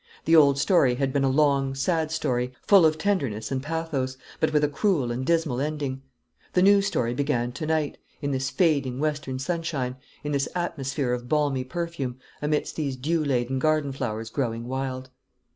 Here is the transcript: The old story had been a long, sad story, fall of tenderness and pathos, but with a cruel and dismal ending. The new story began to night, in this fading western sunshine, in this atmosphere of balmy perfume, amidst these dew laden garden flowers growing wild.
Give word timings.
The 0.25 0.35
old 0.35 0.57
story 0.57 0.95
had 0.95 1.13
been 1.13 1.23
a 1.23 1.29
long, 1.29 1.75
sad 1.75 2.09
story, 2.09 2.53
fall 2.65 2.87
of 2.87 2.97
tenderness 2.97 3.51
and 3.51 3.61
pathos, 3.61 4.17
but 4.39 4.51
with 4.51 4.63
a 4.63 4.67
cruel 4.67 5.11
and 5.11 5.23
dismal 5.23 5.61
ending. 5.61 6.01
The 6.53 6.63
new 6.63 6.81
story 6.81 7.13
began 7.13 7.51
to 7.51 7.67
night, 7.67 7.99
in 8.19 8.31
this 8.31 8.49
fading 8.49 8.99
western 8.99 9.37
sunshine, 9.37 9.97
in 10.23 10.31
this 10.31 10.49
atmosphere 10.55 11.13
of 11.13 11.29
balmy 11.29 11.63
perfume, 11.63 12.17
amidst 12.41 12.77
these 12.77 12.95
dew 12.95 13.23
laden 13.23 13.59
garden 13.59 13.91
flowers 13.91 14.31
growing 14.31 14.65
wild. 14.67 15.11